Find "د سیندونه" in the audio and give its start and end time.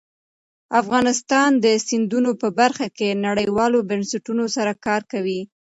1.65-2.31